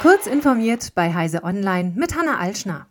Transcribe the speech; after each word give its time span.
Kurz 0.00 0.26
informiert 0.26 0.94
bei 0.94 1.14
Heise 1.14 1.42
Online 1.42 1.92
mit 1.96 2.16
Hanna 2.16 2.38
Alschner. 2.38 2.86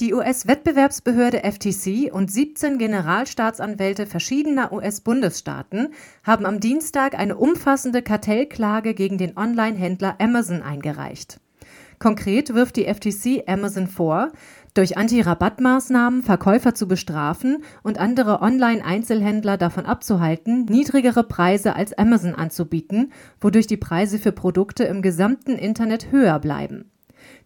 Die 0.00 0.12
US-Wettbewerbsbehörde 0.12 1.38
FTC 1.38 2.12
und 2.12 2.30
17 2.30 2.78
Generalstaatsanwälte 2.78 4.06
verschiedener 4.06 4.72
US-Bundesstaaten 4.72 5.94
haben 6.22 6.44
am 6.44 6.60
Dienstag 6.60 7.18
eine 7.18 7.36
umfassende 7.36 8.02
Kartellklage 8.02 8.94
gegen 8.94 9.18
den 9.18 9.36
Online-Händler 9.36 10.16
Amazon 10.20 10.62
eingereicht. 10.62 11.40
Konkret 11.98 12.54
wirft 12.54 12.76
die 12.76 12.84
FTC 12.86 13.44
Amazon 13.46 13.86
vor, 13.86 14.32
durch 14.74 14.96
Anti-Rabattmaßnahmen 14.96 16.22
Verkäufer 16.22 16.74
zu 16.74 16.88
bestrafen 16.88 17.64
und 17.82 17.98
andere 17.98 18.40
Online-Einzelhändler 18.40 19.56
davon 19.56 19.86
abzuhalten, 19.86 20.64
niedrigere 20.64 21.24
Preise 21.24 21.76
als 21.76 21.92
Amazon 21.96 22.34
anzubieten, 22.34 23.12
wodurch 23.40 23.66
die 23.66 23.76
Preise 23.76 24.18
für 24.18 24.32
Produkte 24.32 24.84
im 24.84 25.02
gesamten 25.02 25.52
Internet 25.52 26.12
höher 26.12 26.38
bleiben. 26.38 26.90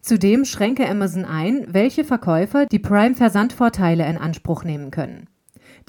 Zudem 0.01 0.45
schränke 0.45 0.87
Amazon 0.87 1.25
ein, 1.25 1.65
welche 1.67 2.03
Verkäufer 2.03 2.65
die 2.65 2.79
Prime-Versandvorteile 2.79 4.07
in 4.07 4.17
Anspruch 4.17 4.63
nehmen 4.63 4.91
können. 4.91 5.27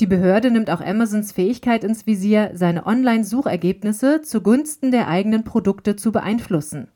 Die 0.00 0.06
Behörde 0.06 0.50
nimmt 0.50 0.70
auch 0.70 0.80
Amazons 0.80 1.32
Fähigkeit 1.32 1.82
ins 1.82 2.06
Visier, 2.06 2.50
seine 2.54 2.86
Online-Suchergebnisse 2.86 4.20
zugunsten 4.22 4.90
der 4.90 5.08
eigenen 5.08 5.44
Produkte 5.44 5.96
zu 5.96 6.12
beeinflussen. 6.12 6.88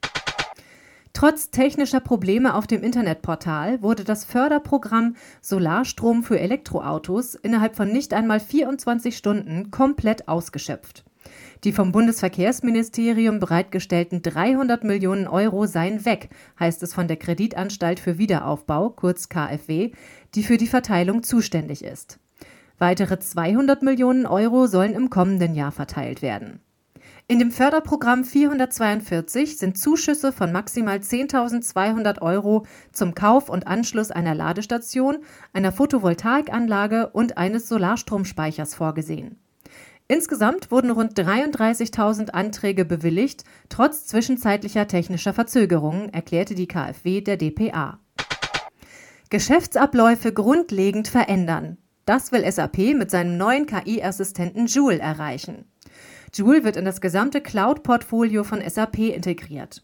Trotz 1.12 1.50
technischer 1.50 2.00
Probleme 2.00 2.54
auf 2.54 2.66
dem 2.66 2.82
Internetportal 2.82 3.82
wurde 3.82 4.04
das 4.04 4.24
Förderprogramm 4.24 5.16
Solarstrom 5.40 6.22
für 6.22 6.38
Elektroautos 6.38 7.34
innerhalb 7.34 7.74
von 7.74 7.90
nicht 7.90 8.14
einmal 8.14 8.38
24 8.38 9.16
Stunden 9.16 9.70
komplett 9.70 10.28
ausgeschöpft. 10.28 11.04
Die 11.64 11.72
vom 11.72 11.92
Bundesverkehrsministerium 11.92 13.40
bereitgestellten 13.40 14.22
300 14.22 14.84
Millionen 14.84 15.26
Euro 15.26 15.66
seien 15.66 16.04
weg, 16.04 16.30
heißt 16.58 16.82
es 16.82 16.94
von 16.94 17.08
der 17.08 17.18
Kreditanstalt 17.18 18.00
für 18.00 18.16
Wiederaufbau, 18.16 18.90
kurz 18.90 19.28
KfW, 19.28 19.90
die 20.34 20.42
für 20.42 20.56
die 20.56 20.66
Verteilung 20.66 21.22
zuständig 21.22 21.84
ist. 21.84 22.18
Weitere 22.78 23.18
200 23.18 23.82
Millionen 23.82 24.26
Euro 24.26 24.66
sollen 24.66 24.94
im 24.94 25.10
kommenden 25.10 25.54
Jahr 25.54 25.72
verteilt 25.72 26.22
werden. 26.22 26.60
In 27.30 27.38
dem 27.38 27.52
Förderprogramm 27.52 28.24
442 28.24 29.56
sind 29.56 29.78
Zuschüsse 29.78 30.32
von 30.32 30.50
maximal 30.50 30.96
10.200 30.96 32.20
Euro 32.22 32.66
zum 32.90 33.14
Kauf 33.14 33.48
und 33.48 33.68
Anschluss 33.68 34.10
einer 34.10 34.34
Ladestation, 34.34 35.18
einer 35.52 35.70
Photovoltaikanlage 35.70 37.10
und 37.10 37.38
eines 37.38 37.68
Solarstromspeichers 37.68 38.74
vorgesehen. 38.74 39.38
Insgesamt 40.08 40.72
wurden 40.72 40.90
rund 40.90 41.16
33.000 41.16 42.30
Anträge 42.30 42.84
bewilligt, 42.84 43.44
trotz 43.68 44.08
zwischenzeitlicher 44.08 44.88
technischer 44.88 45.32
Verzögerungen, 45.32 46.12
erklärte 46.12 46.56
die 46.56 46.66
KfW 46.66 47.20
der 47.20 47.36
dpa. 47.36 48.00
Geschäftsabläufe 49.28 50.32
grundlegend 50.32 51.06
verändern. 51.06 51.76
Das 52.06 52.32
will 52.32 52.50
SAP 52.50 52.96
mit 52.96 53.12
seinem 53.12 53.36
neuen 53.36 53.66
KI-Assistenten 53.66 54.66
Joule 54.66 54.98
erreichen. 54.98 55.66
Joule 56.32 56.64
wird 56.64 56.76
in 56.76 56.84
das 56.84 57.00
gesamte 57.00 57.40
Cloud-Portfolio 57.40 58.44
von 58.44 58.60
SAP 58.66 58.98
integriert. 58.98 59.82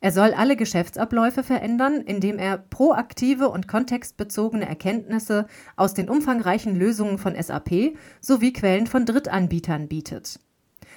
Er 0.00 0.12
soll 0.12 0.34
alle 0.34 0.56
Geschäftsabläufe 0.56 1.42
verändern, 1.42 2.02
indem 2.02 2.38
er 2.38 2.58
proaktive 2.58 3.48
und 3.48 3.66
kontextbezogene 3.66 4.68
Erkenntnisse 4.68 5.46
aus 5.74 5.94
den 5.94 6.10
umfangreichen 6.10 6.76
Lösungen 6.76 7.18
von 7.18 7.34
SAP 7.34 7.96
sowie 8.20 8.52
Quellen 8.52 8.86
von 8.86 9.06
Drittanbietern 9.06 9.88
bietet. 9.88 10.38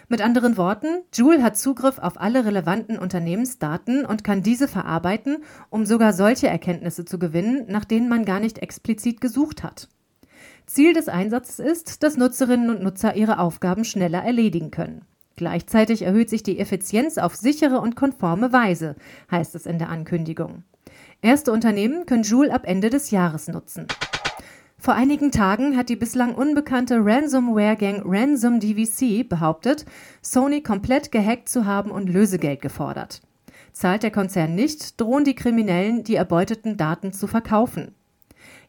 Mit 0.10 0.22
anderen 0.22 0.58
Worten, 0.58 1.04
Joule 1.14 1.44
hat 1.44 1.58
Zugriff 1.58 2.00
auf 2.00 2.20
alle 2.20 2.44
relevanten 2.44 2.98
Unternehmensdaten 2.98 4.06
und 4.06 4.24
kann 4.24 4.44
diese 4.44 4.68
verarbeiten, 4.68 5.44
um 5.70 5.86
sogar 5.86 6.14
solche 6.14 6.48
Erkenntnisse 6.48 7.06
zu 7.06 7.20
gewinnen, 7.20 7.66
nach 7.68 7.86
denen 7.86 8.10
man 8.10 8.26
gar 8.26 8.40
nicht 8.40 8.60
explizit 8.60 9.22
gesucht 9.22 9.64
hat. 9.64 9.88
Ziel 10.70 10.94
des 10.94 11.10
Einsatzes 11.10 11.58
ist, 11.58 12.04
dass 12.04 12.16
Nutzerinnen 12.16 12.70
und 12.70 12.84
Nutzer 12.84 13.16
ihre 13.16 13.40
Aufgaben 13.40 13.84
schneller 13.84 14.20
erledigen 14.20 14.70
können. 14.70 15.02
Gleichzeitig 15.36 16.04
erhöht 16.04 16.30
sich 16.30 16.44
die 16.44 16.60
Effizienz 16.60 17.18
auf 17.18 17.36
sichere 17.36 17.82
und 17.82 17.96
konforme 17.96 18.54
Weise, 18.54 18.96
heißt 19.32 19.56
es 19.56 19.66
in 19.66 19.80
der 19.80 19.90
Ankündigung. 19.90 20.64
Erste 21.24 21.52
Unternehmen 21.52 22.06
können 22.06 22.22
Joule 22.22 22.54
ab 22.54 22.64
Ende 22.66 22.92
des 22.92 23.10
Jahres 23.10 23.48
nutzen. 23.48 23.88
Vor 24.78 24.94
einigen 24.94 25.32
Tagen 25.32 25.76
hat 25.76 25.90
die 25.90 25.96
bislang 25.96 26.36
unbekannte 26.36 27.00
Ransomware-Gang 27.04 28.04
Ransom 28.06 28.60
DVC 28.60 29.28
behauptet, 29.28 29.86
Sony 30.22 30.62
komplett 30.62 31.12
gehackt 31.12 31.50
zu 31.50 31.66
haben 31.66 31.90
und 31.90 32.10
Lösegeld 32.10 32.62
gefordert. 32.62 33.22
Zahlt 33.74 34.04
der 34.04 34.12
Konzern 34.12 34.54
nicht, 34.54 35.02
drohen 35.02 35.24
die 35.24 35.36
Kriminellen, 35.36 36.04
die 36.04 36.16
erbeuteten 36.16 36.78
Daten 36.78 37.12
zu 37.12 37.26
verkaufen. 37.26 37.96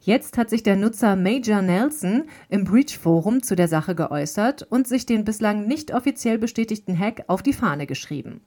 Jetzt 0.03 0.39
hat 0.39 0.49
sich 0.49 0.63
der 0.63 0.77
Nutzer 0.77 1.15
Major 1.15 1.61
Nelson 1.61 2.25
im 2.49 2.65
Breach 2.65 2.99
Forum 2.99 3.43
zu 3.43 3.55
der 3.55 3.69
Sache 3.69 3.95
geäußert 3.95 4.63
und 4.63 4.89
sich 4.89 5.05
den 5.05 5.27
bislang 5.27 5.67
nicht 5.67 5.93
offiziell 5.93 6.39
bestätigten 6.39 6.99
Hack 6.99 7.25
auf 7.27 7.43
die 7.43 7.53
Fahne 7.53 7.87
geschrieben. 7.87 8.41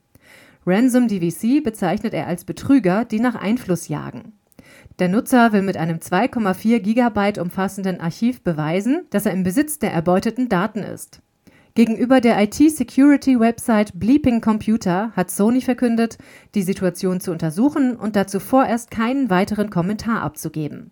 Ransom 0.65 1.07
DVC 1.07 1.63
bezeichnet 1.63 2.15
er 2.15 2.25
als 2.25 2.43
Betrüger, 2.43 3.05
die 3.05 3.19
nach 3.19 3.35
Einfluss 3.35 3.87
jagen. 3.87 4.33
Der 4.97 5.09
Nutzer 5.09 5.53
will 5.53 5.61
mit 5.61 5.77
einem 5.77 5.97
2,4 5.97 6.79
Gigabyte 6.79 7.37
umfassenden 7.37 7.99
Archiv 7.99 8.41
beweisen, 8.41 9.05
dass 9.11 9.27
er 9.27 9.33
im 9.33 9.43
Besitz 9.43 9.77
der 9.77 9.93
erbeuteten 9.93 10.49
Daten 10.49 10.79
ist. 10.79 11.21
Gegenüber 11.75 12.19
der 12.19 12.41
IT-Security-Website 12.41 13.99
Bleeping 13.99 14.41
Computer 14.41 15.11
hat 15.15 15.29
Sony 15.29 15.61
verkündet, 15.61 16.17
die 16.55 16.63
Situation 16.63 17.19
zu 17.19 17.31
untersuchen 17.31 17.95
und 17.95 18.15
dazu 18.15 18.39
vorerst 18.39 18.89
keinen 18.89 19.29
weiteren 19.29 19.69
Kommentar 19.69 20.21
abzugeben. 20.21 20.91